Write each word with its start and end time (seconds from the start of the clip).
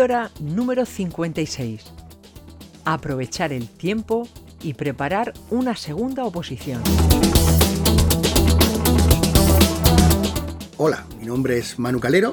Píldora 0.00 0.30
número 0.40 0.86
56. 0.86 1.82
Aprovechar 2.86 3.52
el 3.52 3.68
tiempo 3.68 4.26
y 4.62 4.72
preparar 4.72 5.34
una 5.50 5.76
segunda 5.76 6.24
oposición. 6.24 6.82
Hola, 10.78 11.04
mi 11.18 11.26
nombre 11.26 11.58
es 11.58 11.78
Manu 11.78 12.00
Calero 12.00 12.32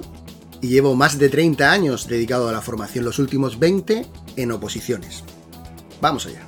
y 0.62 0.70
llevo 0.70 0.96
más 0.96 1.20
de 1.20 1.28
30 1.28 1.70
años 1.70 2.08
dedicado 2.08 2.48
a 2.48 2.54
la 2.54 2.62
formación, 2.62 3.04
los 3.04 3.20
últimos 3.20 3.60
20 3.60 4.06
en 4.38 4.52
oposiciones. 4.54 5.26
Vamos 6.00 6.26
allá. 6.26 6.47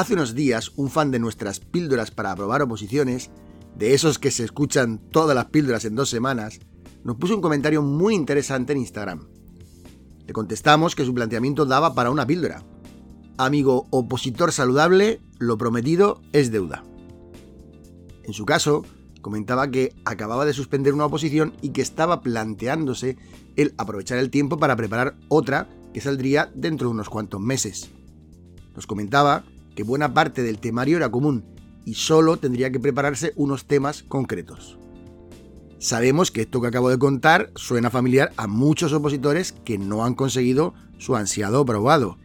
Hace 0.00 0.14
unos 0.14 0.34
días, 0.34 0.72
un 0.76 0.88
fan 0.88 1.10
de 1.10 1.18
nuestras 1.18 1.60
píldoras 1.60 2.10
para 2.10 2.32
aprobar 2.32 2.62
oposiciones, 2.62 3.30
de 3.76 3.92
esos 3.92 4.18
que 4.18 4.30
se 4.30 4.44
escuchan 4.44 4.96
todas 4.96 5.34
las 5.36 5.50
píldoras 5.50 5.84
en 5.84 5.94
dos 5.94 6.08
semanas, 6.08 6.58
nos 7.04 7.16
puso 7.16 7.34
un 7.34 7.42
comentario 7.42 7.82
muy 7.82 8.14
interesante 8.14 8.72
en 8.72 8.78
Instagram. 8.78 9.28
Le 10.26 10.32
contestamos 10.32 10.94
que 10.94 11.04
su 11.04 11.12
planteamiento 11.12 11.66
daba 11.66 11.94
para 11.94 12.10
una 12.10 12.26
píldora. 12.26 12.62
Amigo 13.36 13.88
opositor 13.90 14.52
saludable, 14.52 15.20
lo 15.38 15.58
prometido 15.58 16.22
es 16.32 16.50
deuda. 16.50 16.82
En 18.24 18.32
su 18.32 18.46
caso, 18.46 18.86
comentaba 19.20 19.70
que 19.70 19.94
acababa 20.06 20.46
de 20.46 20.54
suspender 20.54 20.94
una 20.94 21.04
oposición 21.04 21.52
y 21.60 21.72
que 21.72 21.82
estaba 21.82 22.22
planteándose 22.22 23.18
el 23.56 23.74
aprovechar 23.76 24.16
el 24.16 24.30
tiempo 24.30 24.56
para 24.56 24.76
preparar 24.76 25.18
otra 25.28 25.68
que 25.92 26.00
saldría 26.00 26.50
dentro 26.54 26.88
de 26.88 26.94
unos 26.94 27.10
cuantos 27.10 27.42
meses. 27.42 27.90
Nos 28.74 28.86
comentaba 28.86 29.44
que 29.74 29.82
buena 29.82 30.14
parte 30.14 30.42
del 30.42 30.58
temario 30.58 30.96
era 30.96 31.10
común 31.10 31.44
y 31.84 31.94
solo 31.94 32.36
tendría 32.36 32.70
que 32.70 32.80
prepararse 32.80 33.32
unos 33.36 33.64
temas 33.64 34.02
concretos. 34.02 34.78
Sabemos 35.78 36.30
que 36.30 36.42
esto 36.42 36.60
que 36.60 36.66
acabo 36.66 36.90
de 36.90 36.98
contar 36.98 37.50
suena 37.56 37.88
familiar 37.88 38.32
a 38.36 38.46
muchos 38.46 38.92
opositores 38.92 39.52
que 39.52 39.78
no 39.78 40.04
han 40.04 40.14
conseguido 40.14 40.74
su 40.98 41.16
ansiado 41.16 41.60
aprobado 41.60 42.18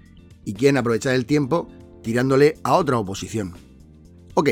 y 0.44 0.54
quieren 0.54 0.78
aprovechar 0.78 1.16
el 1.16 1.26
tiempo 1.26 1.70
tirándole 2.04 2.58
a 2.64 2.76
otra 2.76 2.98
oposición. 2.98 3.54
Ok, 4.34 4.50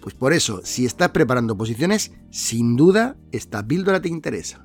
pues 0.00 0.14
por 0.14 0.32
eso, 0.32 0.62
si 0.64 0.86
estás 0.86 1.10
preparando 1.10 1.52
oposiciones, 1.52 2.12
sin 2.30 2.76
duda 2.76 3.16
esta 3.30 3.66
píldora 3.66 4.00
te 4.00 4.08
interesa. 4.08 4.64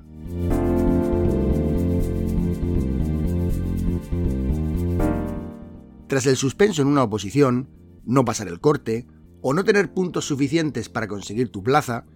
Tras 6.08 6.26
el 6.26 6.36
suspenso 6.36 6.82
en 6.82 6.88
una 6.88 7.02
oposición, 7.02 7.68
no 8.04 8.24
pasar 8.24 8.48
el 8.48 8.60
corte 8.60 9.06
o 9.42 9.54
no 9.54 9.64
tener 9.64 9.92
puntos 9.92 10.24
suficientes 10.24 10.88
para 10.88 11.08
conseguir 11.08 11.50
tu 11.50 11.62
plaza, 11.62 12.06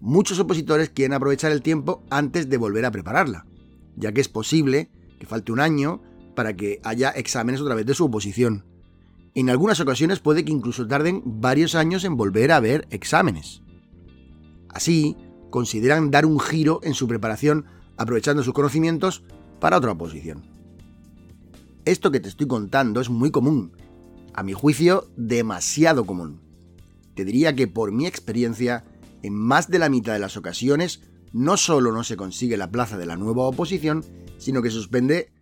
muchos 0.00 0.38
opositores 0.38 0.90
quieren 0.90 1.14
aprovechar 1.14 1.50
el 1.52 1.62
tiempo 1.62 2.04
antes 2.10 2.48
de 2.48 2.58
volver 2.58 2.84
a 2.84 2.90
prepararla, 2.90 3.46
ya 3.96 4.12
que 4.12 4.20
es 4.20 4.28
posible 4.28 4.90
que 5.18 5.26
falte 5.26 5.52
un 5.52 5.60
año 5.60 6.02
para 6.34 6.54
que 6.54 6.80
haya 6.84 7.10
exámenes 7.10 7.60
otra 7.60 7.74
vez 7.74 7.86
de 7.86 7.94
su 7.94 8.04
oposición. 8.04 8.66
En 9.34 9.48
algunas 9.48 9.80
ocasiones 9.80 10.20
puede 10.20 10.44
que 10.44 10.52
incluso 10.52 10.86
tarden 10.86 11.22
varios 11.24 11.74
años 11.74 12.04
en 12.04 12.16
volver 12.16 12.52
a 12.52 12.60
ver 12.60 12.86
exámenes. 12.90 13.62
Así, 14.68 15.16
consideran 15.50 16.10
dar 16.10 16.26
un 16.26 16.40
giro 16.40 16.80
en 16.82 16.94
su 16.94 17.06
preparación 17.08 17.66
aprovechando 17.96 18.42
sus 18.42 18.54
conocimientos 18.54 19.24
para 19.60 19.76
otra 19.76 19.92
oposición. 19.92 20.59
Esto 21.84 22.10
que 22.10 22.20
te 22.20 22.28
estoy 22.28 22.46
contando 22.46 23.00
es 23.00 23.08
muy 23.08 23.30
común, 23.30 23.72
a 24.34 24.42
mi 24.42 24.52
juicio 24.52 25.10
demasiado 25.16 26.04
común. 26.04 26.42
Te 27.14 27.24
diría 27.24 27.54
que 27.54 27.68
por 27.68 27.90
mi 27.90 28.06
experiencia, 28.06 28.84
en 29.22 29.34
más 29.34 29.68
de 29.70 29.78
la 29.78 29.88
mitad 29.88 30.12
de 30.12 30.18
las 30.18 30.36
ocasiones, 30.36 31.00
no 31.32 31.56
solo 31.56 31.92
no 31.92 32.04
se 32.04 32.16
consigue 32.16 32.56
la 32.56 32.70
plaza 32.70 32.98
de 32.98 33.06
la 33.06 33.16
nueva 33.16 33.42
oposición, 33.42 34.04
sino 34.36 34.62
que 34.62 34.70
suspende 34.70 35.32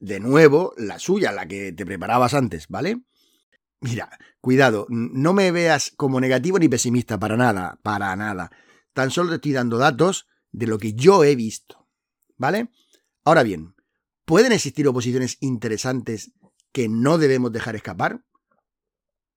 de 0.00 0.20
nuevo 0.20 0.74
la 0.76 0.98
suya, 0.98 1.32
la 1.32 1.46
que 1.46 1.72
te 1.72 1.86
preparabas 1.86 2.34
antes, 2.34 2.68
¿vale? 2.68 3.02
Mira, 3.80 4.10
cuidado, 4.40 4.86
no 4.90 5.32
me 5.32 5.50
veas 5.50 5.92
como 5.96 6.20
negativo 6.20 6.58
ni 6.58 6.68
pesimista 6.68 7.18
para 7.18 7.36
nada, 7.36 7.78
para 7.82 8.14
nada. 8.16 8.50
Tan 8.92 9.10
solo 9.10 9.30
te 9.30 9.36
estoy 9.36 9.52
dando 9.52 9.78
datos 9.78 10.26
de 10.52 10.66
lo 10.66 10.78
que 10.78 10.92
yo 10.92 11.24
he 11.24 11.36
visto, 11.36 11.88
¿vale? 12.36 12.68
Ahora 13.24 13.42
bien, 13.42 13.74
¿Pueden 14.30 14.52
existir 14.52 14.86
oposiciones 14.86 15.38
interesantes 15.40 16.30
que 16.70 16.88
no 16.88 17.18
debemos 17.18 17.50
dejar 17.50 17.74
escapar? 17.74 18.24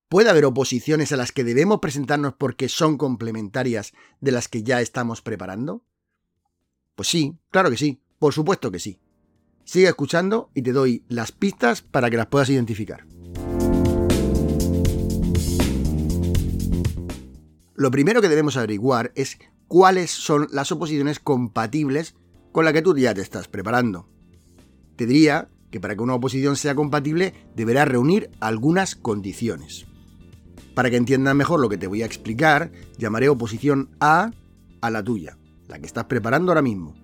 ¿Puede 0.08 0.30
haber 0.30 0.46
oposiciones 0.46 1.12
a 1.12 1.18
las 1.18 1.32
que 1.32 1.44
debemos 1.44 1.80
presentarnos 1.80 2.36
porque 2.36 2.70
son 2.70 3.00
complementarias 3.00 3.94
de 4.22 4.32
las 4.32 4.48
que 4.48 4.62
ya 4.62 4.82
estamos 4.82 5.24
preparando? 5.24 5.84
Pues 6.94 7.08
sí, 7.08 7.40
claro 7.50 7.72
que 7.72 7.78
sí, 7.78 8.04
por 8.20 8.34
supuesto 8.34 8.70
que 8.70 8.78
sí. 8.78 9.00
Sigue 9.64 9.88
escuchando 9.88 10.52
y 10.54 10.62
te 10.62 10.74
doy 10.74 11.04
las 11.08 11.32
pistas 11.32 11.82
para 11.82 12.12
que 12.12 12.18
las 12.18 12.28
puedas 12.28 12.52
identificar. 12.52 13.08
Lo 17.74 17.90
primero 17.90 18.22
que 18.22 18.30
debemos 18.30 18.58
averiguar 18.58 19.12
es 19.16 19.40
cuáles 19.68 20.12
son 20.12 20.48
las 20.52 20.72
oposiciones 20.72 21.18
compatibles 21.18 22.14
con 22.52 22.64
la 22.64 22.74
que 22.74 22.84
tú 22.84 22.96
ya 22.96 23.16
te 23.16 23.22
estás 23.22 23.48
preparando 23.48 24.13
te 24.96 25.06
diría 25.06 25.50
que 25.72 25.80
para 25.80 25.96
que 25.96 26.04
una 26.04 26.16
oposición 26.16 26.56
sea 26.56 26.76
compatible 26.76 27.34
deberá 27.56 27.86
reunir 27.86 28.30
algunas 28.40 28.96
condiciones. 28.96 29.86
Para 30.76 30.90
que 30.90 30.98
entiendas 30.98 31.36
mejor 31.36 31.60
lo 31.60 31.70
que 31.70 31.78
te 31.78 31.88
voy 31.88 32.04
a 32.04 32.06
explicar, 32.06 32.72
llamaré 32.98 33.30
oposición 33.30 33.90
A 34.00 34.32
a 34.82 34.90
la 34.90 35.04
tuya, 35.04 35.38
la 35.68 35.80
que 35.80 35.86
estás 35.86 36.06
preparando 36.06 36.52
ahora 36.52 36.62
mismo, 36.62 36.96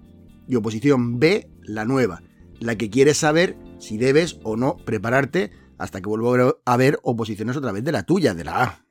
y 0.48 0.56
oposición 0.56 1.20
B, 1.20 1.50
la 1.64 1.86
nueva, 1.86 2.22
la 2.60 2.76
que 2.76 2.90
quieres 2.90 3.18
saber 3.18 3.58
si 3.80 3.98
debes 3.98 4.40
o 4.44 4.56
no 4.56 4.78
prepararte 4.78 5.52
hasta 5.78 6.02
que 6.02 6.10
vuelva 6.10 6.56
a 6.66 6.74
haber 6.74 7.00
oposiciones 7.04 7.56
otra 7.56 7.72
vez 7.72 7.84
de 7.84 7.92
la 7.92 8.04
tuya, 8.04 8.34
de 8.34 8.44
la 8.44 8.64
A. 8.64 8.86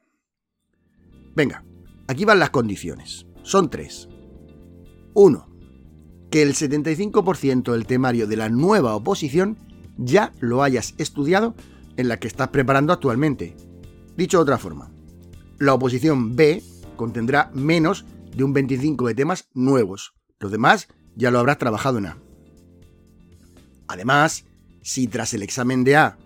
Venga, 1.36 1.64
aquí 2.08 2.24
van 2.24 2.38
las 2.38 2.50
condiciones. 2.50 3.26
Son 3.42 3.68
tres. 3.70 4.08
1 5.14 5.57
que 6.30 6.42
el 6.42 6.54
75% 6.54 7.72
del 7.72 7.86
temario 7.86 8.26
de 8.26 8.36
la 8.36 8.48
nueva 8.48 8.94
oposición 8.94 9.56
ya 9.96 10.32
lo 10.40 10.62
hayas 10.62 10.94
estudiado 10.98 11.54
en 11.96 12.08
la 12.08 12.18
que 12.18 12.28
estás 12.28 12.48
preparando 12.48 12.92
actualmente. 12.92 13.56
Dicho 14.16 14.38
de 14.38 14.42
otra 14.42 14.58
forma, 14.58 14.90
la 15.58 15.74
oposición 15.74 16.36
B 16.36 16.62
contendrá 16.96 17.50
menos 17.54 18.04
de 18.34 18.44
un 18.44 18.52
25 18.52 19.06
de 19.06 19.14
temas 19.14 19.48
nuevos. 19.54 20.14
Los 20.38 20.52
demás 20.52 20.88
ya 21.16 21.30
lo 21.30 21.38
habrás 21.38 21.58
trabajado 21.58 21.98
en 21.98 22.06
A. 22.06 22.18
Además, 23.88 24.44
si 24.82 25.08
tras 25.08 25.34
el 25.34 25.42
examen 25.42 25.82
de 25.82 25.96
A 25.96 26.18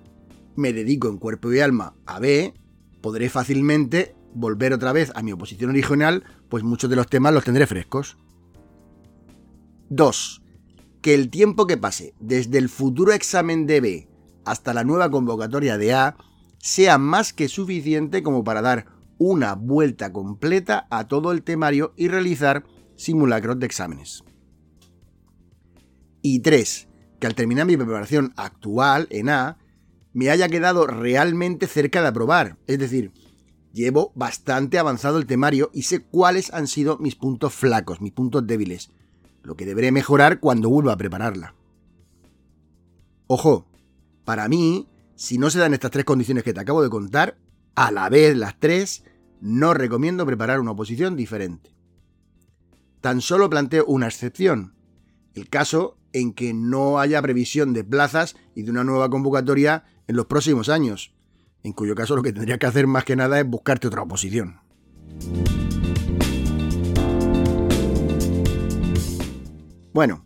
me 0.57 0.73
dedico 0.73 1.09
en 1.09 1.17
cuerpo 1.17 1.53
y 1.53 1.61
alma 1.61 1.95
a 2.05 2.19
B, 2.19 2.55
podré 3.01 3.31
fácilmente 3.31 4.15
volver 4.35 4.73
otra 4.73 4.93
vez 4.93 5.13
a 5.15 5.23
mi 5.23 5.33
oposición 5.33 5.71
original, 5.71 6.25
pues 6.49 6.63
muchos 6.63 6.91
de 6.91 6.97
los 6.97 7.07
temas 7.07 7.33
los 7.33 7.45
tendré 7.45 7.67
frescos. 7.67 8.19
2. 9.95 10.43
Que 11.01 11.15
el 11.15 11.31
tiempo 11.31 11.67
que 11.67 11.77
pase 11.77 12.15
desde 12.21 12.59
el 12.59 12.69
futuro 12.69 13.13
examen 13.13 13.67
de 13.67 13.81
B 13.81 14.09
hasta 14.45 14.75
la 14.75 14.85
nueva 14.85 15.11
convocatoria 15.11 15.79
de 15.79 15.95
A 15.95 16.17
sea 16.59 16.99
más 16.99 17.33
que 17.33 17.49
suficiente 17.49 18.23
como 18.23 18.45
para 18.45 18.63
dar 18.63 18.87
una 19.19 19.55
vuelta 19.55 20.13
completa 20.13 20.87
a 20.91 21.09
todo 21.09 21.33
el 21.33 21.43
temario 21.43 21.93
y 21.97 22.09
realizar 22.09 22.65
simulacros 22.97 23.59
de 23.59 23.67
exámenes. 23.67 24.25
Y 26.23 26.41
3. 26.41 26.89
Que 27.21 27.27
al 27.27 27.35
terminar 27.35 27.67
mi 27.67 27.77
preparación 27.77 28.33
actual 28.37 29.07
en 29.11 29.29
A, 29.29 29.59
me 30.13 30.31
haya 30.31 30.49
quedado 30.49 30.87
realmente 30.87 31.67
cerca 31.67 32.03
de 32.03 32.09
aprobar, 32.09 32.59
es 32.67 32.79
decir, 32.79 33.13
Llevo 33.73 34.13
bastante 34.15 34.79
avanzado 34.79 35.17
el 35.17 35.27
temario 35.27 35.71
y 35.73 35.83
sé 35.83 36.01
cuáles 36.03 36.53
han 36.53 36.67
sido 36.67 36.99
mis 36.99 37.17
puntos 37.17 37.55
flacos, 37.55 38.03
mis 38.03 38.13
puntos 38.13 38.47
débiles, 38.47 38.91
lo 39.43 39.57
que 39.57 39.67
deberé 39.67 39.93
mejorar 39.93 40.41
cuando 40.41 40.69
vuelva 40.69 40.93
a 40.93 40.97
prepararla. 40.97 41.55
Ojo, 43.27 43.67
para 44.25 44.49
mí, 44.49 44.89
si 45.15 45.39
no 45.39 45.51
se 45.51 45.59
dan 45.59 45.75
estas 45.75 45.91
tres 45.91 46.05
condiciones 46.05 46.45
que 46.45 46.53
te 46.53 46.61
acabo 46.61 46.83
de 46.83 46.91
contar, 46.91 47.39
a 47.75 47.91
la 47.91 48.09
vez 48.09 48.37
las 48.37 48.59
tres, 48.59 49.05
no 49.41 49.75
recomiendo 49.75 50.27
preparar 50.27 50.61
una 50.61 50.73
oposición 50.73 51.17
diferente. 51.17 51.75
Tan 53.01 53.21
solo 53.21 53.51
planteo 53.51 53.85
una 53.87 54.07
excepción, 54.07 54.75
el 55.35 55.49
caso 55.49 55.99
en 56.13 56.33
que 56.33 56.55
no 56.55 56.99
haya 56.99 57.23
previsión 57.23 57.73
de 57.73 57.85
plazas 57.85 58.37
y 58.55 58.63
de 58.63 58.71
una 58.71 58.85
nueva 58.85 59.11
convocatoria 59.11 59.85
en 60.07 60.17
los 60.17 60.27
próximos 60.27 60.69
años, 60.69 61.15
en 61.63 61.73
cuyo 61.73 61.95
caso 61.95 62.17
lo 62.17 62.23
que 62.23 62.33
tendría 62.33 62.59
que 62.59 62.67
hacer 62.67 62.87
más 62.87 63.05
que 63.05 63.17
nada 63.17 63.41
es 63.41 63.47
buscarte 63.47 63.87
otra 63.87 64.03
oposición. 64.03 64.61
Bueno, 69.93 70.25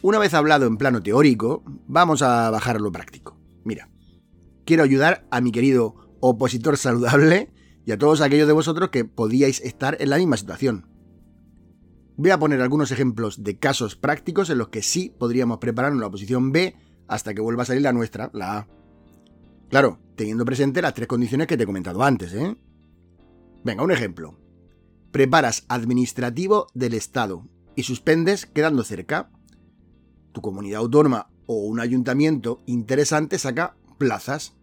una 0.00 0.20
vez 0.20 0.32
hablado 0.32 0.66
en 0.66 0.76
plano 0.76 1.02
teórico, 1.02 1.64
vamos 1.88 2.22
a 2.22 2.50
bajar 2.50 2.76
a 2.76 2.78
lo 2.78 2.92
práctico. 2.92 3.36
Mira, 3.64 3.90
quiero 4.64 4.84
ayudar 4.84 5.26
a 5.32 5.40
mi 5.40 5.50
querido 5.50 5.96
opositor 6.20 6.76
saludable 6.76 7.52
y 7.84 7.90
a 7.90 7.98
todos 7.98 8.20
aquellos 8.20 8.46
de 8.46 8.52
vosotros 8.52 8.90
que 8.90 9.04
podíais 9.04 9.60
estar 9.60 9.96
en 10.00 10.10
la 10.10 10.18
misma 10.18 10.36
situación. 10.36 10.86
Voy 12.16 12.30
a 12.30 12.38
poner 12.38 12.60
algunos 12.60 12.92
ejemplos 12.92 13.42
de 13.42 13.58
casos 13.58 13.96
prácticos 13.96 14.50
en 14.50 14.58
los 14.58 14.68
que 14.68 14.82
sí 14.82 15.12
podríamos 15.18 15.58
preparar 15.58 15.92
una 15.92 16.06
oposición 16.06 16.52
B 16.52 16.76
hasta 17.08 17.34
que 17.34 17.40
vuelva 17.40 17.64
a 17.64 17.66
salir 17.66 17.82
la 17.82 17.92
nuestra, 17.92 18.30
la 18.32 18.58
A. 18.58 18.68
Claro, 19.68 19.98
teniendo 20.14 20.44
presente 20.44 20.80
las 20.80 20.94
tres 20.94 21.08
condiciones 21.08 21.48
que 21.48 21.56
te 21.56 21.64
he 21.64 21.66
comentado 21.66 22.04
antes, 22.04 22.32
¿eh? 22.34 22.56
Venga, 23.64 23.82
un 23.82 23.90
ejemplo. 23.90 24.38
Preparas 25.10 25.64
administrativo 25.68 26.68
del 26.74 26.94
Estado 26.94 27.44
y 27.78 27.84
suspendes 27.84 28.44
quedando 28.44 28.82
cerca. 28.82 29.30
Tu 30.32 30.40
comunidad 30.40 30.80
autónoma 30.80 31.30
o 31.46 31.58
un 31.58 31.78
ayuntamiento 31.78 32.60
interesante 32.66 33.38
saca 33.38 33.76
plazas. 33.98 34.56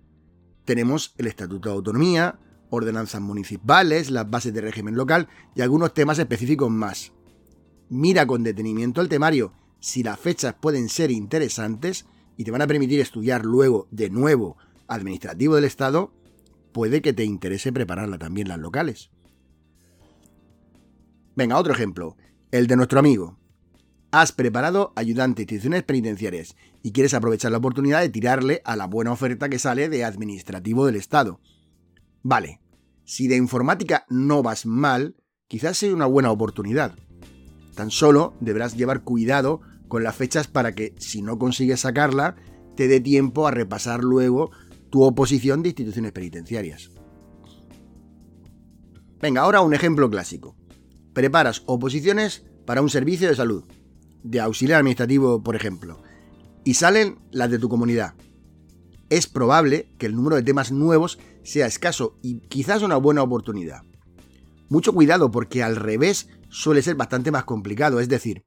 Tenemos 0.66 1.14
el 1.18 1.28
Estatuto 1.28 1.70
de 1.70 1.76
Autonomía, 1.76 2.40
ordenanzas 2.70 3.22
municipales, 3.22 4.12
las 4.12 4.30
bases 4.30 4.54
de 4.54 4.60
régimen 4.60 4.96
local 4.96 5.30
y 5.56 5.62
algunos 5.62 5.94
temas 5.94 6.20
específicos 6.20 6.70
más. 6.70 7.14
Mira 7.88 8.28
con 8.28 8.44
detenimiento 8.44 9.00
el 9.00 9.08
temario 9.08 9.54
si 9.80 10.04
las 10.04 10.20
fechas 10.20 10.56
pueden 10.60 10.90
ser 10.90 11.10
interesantes 11.10 12.06
y 12.36 12.44
te 12.44 12.52
van 12.52 12.64
a 12.64 12.68
permitir 12.68 13.00
estudiar 13.00 13.46
luego 13.46 13.88
de 13.92 14.10
nuevo 14.10 14.58
administrativo 14.90 15.56
del 15.56 15.64
Estado, 15.64 16.12
puede 16.74 17.02
que 17.02 17.14
te 17.14 17.24
interese 17.24 17.72
prepararla 17.72 18.18
también 18.18 18.50
las 18.50 18.60
locales. 18.60 19.10
Venga, 21.38 21.58
otro 21.58 21.72
ejemplo 21.72 22.18
el 22.52 22.68
de 22.68 22.76
nuestro 22.76 23.00
amigo. 23.00 23.38
Has 24.12 24.32
preparado 24.32 24.94
ayudante 24.96 25.40
de 25.40 25.44
instituciones 25.44 25.84
penitenciarias 25.84 26.56
y 26.82 26.92
quieres 26.92 27.14
aprovechar 27.14 27.52
la 27.52 27.58
oportunidad 27.58 28.02
de 28.02 28.10
tirarle 28.10 28.62
a 28.64 28.76
la 28.76 28.88
buena 28.88 29.12
oferta 29.12 29.50
que 29.50 29.60
sale 29.60 29.90
de 29.90 30.06
administrativo 30.06 30.86
del 30.86 30.96
Estado. 30.96 31.42
Vale, 32.24 32.62
si 33.04 33.28
de 33.28 33.36
informática 33.36 34.06
no 34.10 34.42
vas 34.42 34.66
mal, 34.66 35.16
quizás 35.48 35.78
sea 35.78 35.94
una 35.94 36.06
buena 36.06 36.32
oportunidad. 36.32 36.96
Tan 37.76 37.92
solo 37.92 38.34
deberás 38.40 38.78
llevar 38.78 39.04
cuidado 39.04 39.62
con 39.88 40.04
las 40.04 40.16
fechas 40.16 40.48
para 40.48 40.74
que, 40.74 40.96
si 40.98 41.22
no 41.22 41.38
consigues 41.38 41.82
sacarla, 41.82 42.36
te 42.76 42.88
dé 42.88 43.02
tiempo 43.02 43.48
a 43.48 43.52
repasar 43.52 44.04
luego 44.04 44.52
tu 44.90 45.04
oposición 45.04 45.62
de 45.62 45.70
instituciones 45.70 46.14
penitenciarias. 46.14 46.90
Venga, 49.20 49.42
ahora 49.42 49.62
un 49.62 49.74
ejemplo 49.74 50.10
clásico 50.10 50.56
preparas 51.16 51.64
oposiciones 51.66 52.44
para 52.66 52.82
un 52.82 52.90
servicio 52.90 53.28
de 53.30 53.36
salud, 53.36 53.64
de 54.22 54.42
auxiliar 54.42 54.80
administrativo, 54.80 55.42
por 55.42 55.56
ejemplo, 55.56 56.04
y 56.64 56.76
salen 56.76 57.18
las 57.32 57.50
de 57.50 57.58
tu 57.58 57.70
comunidad. 57.70 58.14
Es 59.10 59.26
probable 59.26 59.88
que 59.98 60.08
el 60.08 60.16
número 60.16 60.36
de 60.36 60.44
temas 60.44 60.72
nuevos 60.72 61.18
sea 61.44 61.68
escaso 61.68 62.20
y 62.22 62.42
quizás 62.42 62.82
una 62.82 62.98
buena 62.98 63.24
oportunidad. 63.24 63.82
Mucho 64.68 64.94
cuidado 64.94 65.32
porque 65.32 65.64
al 65.64 65.78
revés 65.78 66.28
suele 66.50 66.82
ser 66.82 66.96
bastante 66.96 67.32
más 67.32 67.46
complicado, 67.46 68.00
es 68.00 68.10
decir, 68.10 68.44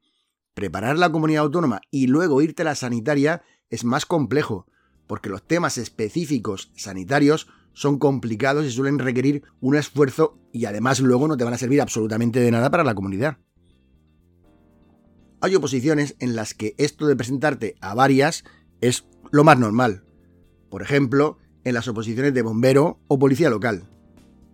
preparar 0.53 0.99
la 0.99 1.11
comunidad 1.11 1.44
autónoma 1.44 1.81
y 1.91 2.09
luego 2.09 2.43
irte 2.43 2.62
a 2.62 2.67
la 2.67 2.75
sanitaria 2.75 3.43
es 3.70 3.85
más 3.85 4.05
complejo, 4.05 4.67
porque 5.06 5.31
los 5.31 5.43
temas 5.43 5.79
específicos 5.79 6.70
sanitarios 6.76 7.49
son 7.79 8.01
complicados 8.01 8.67
y 8.67 8.73
suelen 8.73 8.99
requerir 8.99 9.45
un 9.61 9.77
esfuerzo 9.77 10.37
y 10.53 10.65
además 10.65 10.99
luego 10.99 11.29
no 11.29 11.37
te 11.37 11.45
van 11.45 11.55
a 11.55 11.59
servir 11.59 11.81
absolutamente 11.81 12.41
de 12.41 12.51
nada 12.51 12.73
para 12.73 12.83
la 12.83 12.97
comunidad. 12.97 13.39
Hay 15.41 15.55
oposiciones 15.55 16.17
en 16.19 16.35
las 16.35 16.55
que 16.55 16.75
esto 16.77 17.07
de 17.07 17.15
presentarte 17.15 17.77
a 17.81 17.95
varias 17.95 18.43
es 18.81 19.05
lo 19.31 19.45
más 19.45 19.61
normal. 19.61 20.03
Por 20.71 20.83
ejemplo, 20.83 21.39
en 21.63 21.75
las 21.75 21.87
oposiciones 21.87 22.35
de 22.35 22.43
bombero 22.43 22.99
o 23.07 23.17
policía 23.17 23.49
local. 23.49 23.89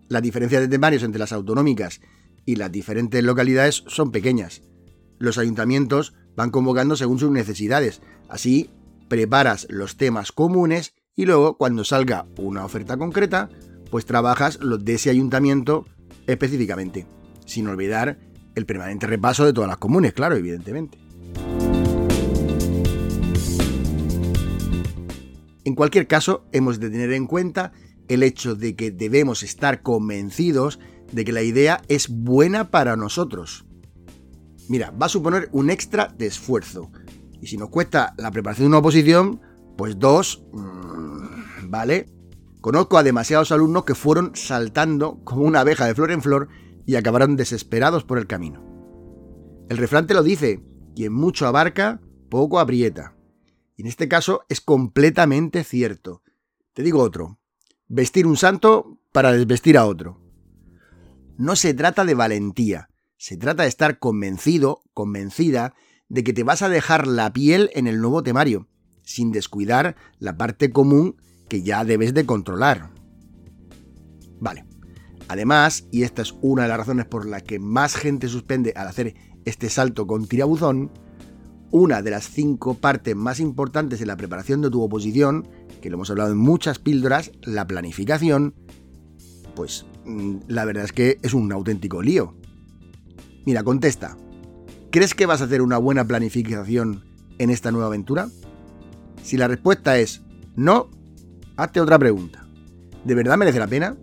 Las 0.08 0.20
diferencias 0.20 0.60
de 0.60 0.68
temarios 0.68 1.02
entre 1.02 1.18
las 1.18 1.32
autonómicas 1.32 2.02
y 2.44 2.56
las 2.56 2.70
diferentes 2.70 3.24
localidades 3.24 3.84
son 3.86 4.12
pequeñas. 4.12 4.60
Los 5.18 5.38
ayuntamientos 5.38 6.12
van 6.36 6.50
convocando 6.50 6.94
según 6.94 7.18
sus 7.18 7.30
necesidades. 7.30 8.02
Así, 8.28 8.68
preparas 9.08 9.66
los 9.70 9.96
temas 9.96 10.30
comunes 10.30 10.93
y 11.16 11.26
luego 11.26 11.56
cuando 11.56 11.84
salga 11.84 12.26
una 12.38 12.64
oferta 12.64 12.96
concreta, 12.96 13.48
pues 13.90 14.06
trabajas 14.06 14.58
los 14.60 14.84
de 14.84 14.94
ese 14.94 15.10
ayuntamiento 15.10 15.86
específicamente, 16.26 17.06
sin 17.46 17.68
olvidar 17.68 18.18
el 18.54 18.66
permanente 18.66 19.06
repaso 19.06 19.44
de 19.44 19.52
todas 19.52 19.68
las 19.68 19.78
comunes, 19.78 20.12
claro, 20.12 20.36
evidentemente. 20.36 20.98
En 25.64 25.74
cualquier 25.74 26.06
caso, 26.06 26.44
hemos 26.52 26.78
de 26.78 26.90
tener 26.90 27.12
en 27.12 27.26
cuenta 27.26 27.72
el 28.08 28.22
hecho 28.22 28.54
de 28.54 28.76
que 28.76 28.90
debemos 28.90 29.42
estar 29.42 29.82
convencidos 29.82 30.78
de 31.12 31.24
que 31.24 31.32
la 31.32 31.42
idea 31.42 31.80
es 31.88 32.08
buena 32.08 32.70
para 32.70 32.96
nosotros. 32.96 33.64
Mira, 34.68 34.90
va 34.90 35.06
a 35.06 35.10
suponer 35.10 35.48
un 35.52 35.70
extra 35.70 36.12
de 36.18 36.26
esfuerzo. 36.26 36.90
Y 37.40 37.46
si 37.46 37.56
nos 37.56 37.70
cuesta 37.70 38.14
la 38.18 38.30
preparación 38.30 38.64
de 38.64 38.68
una 38.68 38.78
oposición, 38.78 39.40
pues 39.76 39.98
dos, 39.98 40.44
mm, 40.52 41.70
¿vale? 41.70 42.06
Conozco 42.60 42.96
a 42.96 43.02
demasiados 43.02 43.52
alumnos 43.52 43.84
que 43.84 43.94
fueron 43.94 44.32
saltando 44.34 45.20
como 45.24 45.42
una 45.42 45.60
abeja 45.60 45.86
de 45.86 45.94
flor 45.94 46.10
en 46.10 46.22
flor 46.22 46.48
y 46.86 46.96
acabaron 46.96 47.36
desesperados 47.36 48.04
por 48.04 48.18
el 48.18 48.26
camino. 48.26 48.62
El 49.68 49.78
refrán 49.78 50.06
te 50.06 50.14
lo 50.14 50.22
dice, 50.22 50.62
quien 50.94 51.12
mucho 51.12 51.46
abarca, 51.46 52.00
poco 52.30 52.60
aprieta. 52.60 53.16
Y 53.76 53.82
en 53.82 53.88
este 53.88 54.08
caso 54.08 54.44
es 54.48 54.60
completamente 54.60 55.64
cierto. 55.64 56.22
Te 56.72 56.82
digo 56.82 57.00
otro, 57.00 57.38
vestir 57.88 58.26
un 58.26 58.36
santo 58.36 58.98
para 59.12 59.32
desvestir 59.32 59.76
a 59.76 59.86
otro. 59.86 60.20
No 61.36 61.56
se 61.56 61.74
trata 61.74 62.04
de 62.04 62.14
valentía, 62.14 62.90
se 63.16 63.36
trata 63.36 63.64
de 63.64 63.68
estar 63.68 63.98
convencido, 63.98 64.82
convencida, 64.92 65.74
de 66.08 66.22
que 66.22 66.32
te 66.32 66.44
vas 66.44 66.62
a 66.62 66.68
dejar 66.68 67.06
la 67.06 67.32
piel 67.32 67.70
en 67.74 67.86
el 67.86 68.00
nuevo 68.00 68.22
temario, 68.22 68.68
sin 69.04 69.32
descuidar 69.32 69.96
la 70.18 70.36
parte 70.36 70.70
común 70.70 71.16
que 71.48 71.62
ya 71.62 71.84
debes 71.84 72.14
de 72.14 72.26
controlar. 72.26 72.90
Vale. 74.40 74.64
Además, 75.28 75.86
y 75.90 76.02
esta 76.02 76.22
es 76.22 76.34
una 76.42 76.64
de 76.64 76.68
las 76.68 76.78
razones 76.78 77.06
por 77.06 77.26
las 77.26 77.42
que 77.42 77.58
más 77.58 77.94
gente 77.94 78.28
suspende 78.28 78.72
al 78.76 78.88
hacer 78.88 79.14
este 79.44 79.70
salto 79.70 80.06
con 80.06 80.26
tirabuzón, 80.26 80.90
una 81.70 82.02
de 82.02 82.10
las 82.10 82.28
cinco 82.28 82.74
partes 82.74 83.16
más 83.16 83.40
importantes 83.40 84.00
en 84.00 84.08
la 84.08 84.16
preparación 84.16 84.60
de 84.60 84.70
tu 84.70 84.82
oposición, 84.82 85.48
que 85.80 85.90
lo 85.90 85.96
hemos 85.96 86.10
hablado 86.10 86.32
en 86.32 86.38
muchas 86.38 86.78
píldoras, 86.78 87.32
la 87.42 87.66
planificación, 87.66 88.54
pues 89.54 89.86
mm, 90.04 90.36
la 90.46 90.64
verdad 90.64 90.84
es 90.84 90.92
que 90.92 91.18
es 91.22 91.34
un 91.34 91.50
auténtico 91.52 92.02
lío. 92.02 92.36
Mira, 93.44 93.62
contesta. 93.62 94.16
¿Crees 94.90 95.14
que 95.14 95.26
vas 95.26 95.40
a 95.40 95.44
hacer 95.44 95.62
una 95.62 95.78
buena 95.78 96.06
planificación 96.06 97.04
en 97.38 97.50
esta 97.50 97.72
nueva 97.72 97.88
aventura? 97.88 98.28
Si 99.24 99.38
la 99.38 99.48
respuesta 99.48 99.98
es 99.98 100.20
no, 100.54 100.90
hazte 101.56 101.80
otra 101.80 101.98
pregunta. 101.98 102.46
¿De 103.04 103.14
verdad 103.14 103.38
merece 103.38 103.58
la 103.58 103.66
pena? 103.66 103.96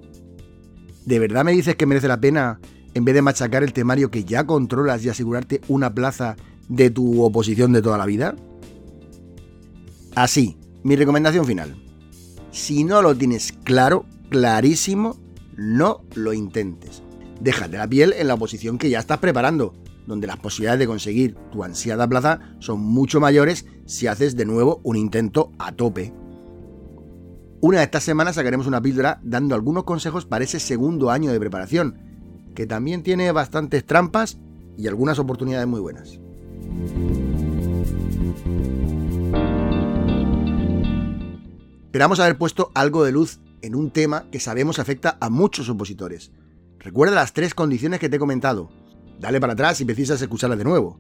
¿De 1.06 1.20
verdad 1.20 1.46
me 1.46 1.52
dices 1.52 1.76
que 1.76 1.86
merece 1.86 2.08
la 2.08 2.20
pena 2.20 2.60
en 2.96 3.06
vez 3.06 3.14
de 3.14 3.22
machacar 3.22 3.64
el 3.64 3.72
temario 3.72 4.10
que 4.10 4.26
ya 4.26 4.46
controlas 4.46 5.06
y 5.06 5.10
asegurarte 5.10 5.62
una 5.68 5.94
plaza 5.94 6.36
de 6.68 6.90
tu 6.90 7.24
oposición 7.24 7.72
de 7.72 7.84
toda 7.84 8.00
la 8.00 8.08
vida? 8.08 8.36
Así, 10.16 10.58
mi 10.84 10.96
recomendación 10.96 11.46
final. 11.46 11.76
Si 12.52 12.84
no 12.84 13.04
lo 13.04 13.16
tienes 13.16 13.54
claro, 13.64 14.06
clarísimo, 14.30 15.20
no 15.56 16.02
lo 16.16 16.34
intentes. 16.34 17.04
Déjate 17.40 17.78
la 17.78 17.88
piel 17.88 18.14
en 18.18 18.28
la 18.28 18.34
oposición 18.34 18.80
que 18.80 18.90
ya 18.90 19.00
estás 19.00 19.20
preparando 19.20 19.74
donde 20.08 20.28
las 20.28 20.38
posibilidades 20.38 20.80
de 20.80 20.88
conseguir 20.88 21.36
tu 21.52 21.64
ansiada 21.64 22.08
plaza 22.08 22.40
son 22.60 22.80
mucho 22.82 23.20
mayores 23.20 23.66
si 23.86 24.08
haces 24.08 24.36
de 24.36 24.46
nuevo 24.46 24.82
un 24.84 24.96
intento 24.96 25.52
a 25.60 25.72
tope. 25.72 26.14
Una 27.62 27.78
de 27.78 27.84
estas 27.84 28.04
semanas 28.04 28.36
sacaremos 28.36 28.66
una 28.66 28.82
píldora 28.82 29.20
dando 29.24 29.54
algunos 29.54 29.84
consejos 29.84 30.26
para 30.26 30.44
ese 30.44 30.60
segundo 30.60 31.12
año 31.12 31.32
de 31.32 31.40
preparación, 31.40 32.00
que 32.56 32.66
también 32.66 33.04
tiene 33.04 33.32
bastantes 33.32 33.86
trampas 33.86 34.40
y 34.78 34.88
algunas 34.88 35.20
oportunidades 35.20 35.68
muy 35.68 35.80
buenas. 35.80 36.20
Esperamos 41.86 42.20
haber 42.20 42.38
puesto 42.38 42.72
algo 42.74 43.04
de 43.04 43.12
luz 43.12 43.40
en 43.62 43.76
un 43.76 43.92
tema 43.92 44.26
que 44.32 44.40
sabemos 44.40 44.80
afecta 44.80 45.18
a 45.20 45.30
muchos 45.30 45.70
opositores. 45.70 46.32
Recuerda 46.80 47.14
las 47.14 47.34
tres 47.34 47.54
condiciones 47.54 48.00
que 48.00 48.10
te 48.10 48.16
he 48.16 48.20
comentado. 48.20 48.72
Dale 49.22 49.40
para 49.40 49.54
atrás 49.54 49.78
si 49.78 49.86
precisas 49.86 50.20
escucharlas 50.20 50.58
de 50.58 50.66
nuevo. 50.66 51.00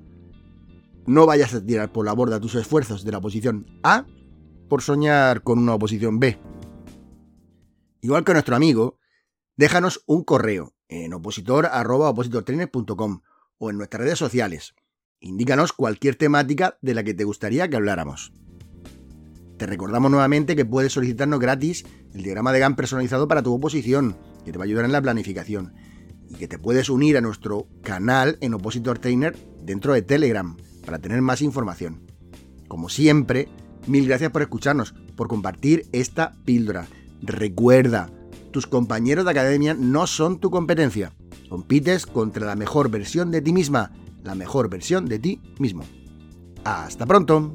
No 1.08 1.26
vayas 1.26 1.56
a 1.56 1.66
tirar 1.66 1.92
por 1.92 2.06
la 2.06 2.14
borda 2.14 2.40
tus 2.40 2.54
esfuerzos 2.54 3.04
de 3.04 3.12
la 3.12 3.18
oposición 3.18 3.66
A 3.82 4.06
por 4.70 4.84
soñar 4.84 5.42
con 5.42 5.58
una 5.58 5.74
oposición 5.74 6.20
B. 6.20 6.38
Igual 8.02 8.24
que 8.24 8.34
nuestro 8.34 8.56
amigo, 8.56 9.00
déjanos 9.58 10.04
un 10.06 10.24
correo 10.24 10.76
en 10.88 11.16
opositor.opositortrainer.com 11.16 13.22
o 13.58 13.72
en 13.72 13.78
nuestras 13.78 14.04
redes 14.04 14.20
sociales. 14.20 14.76
Indícanos 15.20 15.74
cualquier 15.74 16.16
temática 16.16 16.78
de 16.82 16.94
la 16.94 17.04
que 17.04 17.16
te 17.16 17.24
gustaría 17.24 17.68
que 17.70 17.78
habláramos. 17.78 18.34
Te 19.58 19.66
recordamos 19.66 20.12
nuevamente 20.12 20.56
que 20.56 20.66
puedes 20.66 20.94
solicitarnos 20.94 21.40
gratis 21.40 21.86
el 22.14 22.22
diagrama 22.22 22.52
de 22.52 22.60
GAN 22.60 22.76
personalizado 22.76 23.28
para 23.28 23.42
tu 23.42 23.52
oposición, 23.52 24.16
que 24.46 24.52
te 24.52 24.60
va 24.60 24.66
a 24.66 24.68
ayudar 24.68 24.86
en 24.86 24.92
la 24.92 25.02
planificación, 25.02 25.74
y 26.32 26.36
que 26.36 26.48
te 26.48 26.58
puedes 26.58 26.90
unir 26.90 27.18
a 27.18 27.22
nuestro 27.22 27.68
canal 27.84 28.38
en 28.42 28.54
Opositor 28.54 29.00
Trainer 29.00 29.38
dentro 29.64 29.94
de 29.94 30.02
Telegram 30.02 30.56
para 30.86 31.00
tener 31.00 31.22
más 31.22 31.42
información. 31.42 32.02
Como 32.68 32.90
siempre, 32.90 33.50
mil 33.88 34.08
gracias 34.08 34.32
por 34.32 34.42
escucharnos, 34.42 34.94
por 35.16 35.28
compartir 35.28 35.86
esta 35.92 36.32
píldora. 36.46 36.88
Recuerda, 37.22 38.10
tus 38.52 38.66
compañeros 38.68 39.26
de 39.26 39.32
academia 39.32 39.74
no 39.74 40.08
son 40.08 40.40
tu 40.40 40.50
competencia. 40.50 41.14
Compites 41.50 42.06
contra 42.06 42.46
la 42.46 42.56
mejor 42.56 42.90
versión 42.90 43.30
de 43.32 43.42
ti 43.42 43.52
misma, 43.52 43.92
la 44.24 44.36
mejor 44.36 44.70
versión 44.70 45.06
de 45.06 45.20
ti 45.20 45.42
mismo. 45.60 45.84
Hasta 46.64 47.06
pronto. 47.06 47.54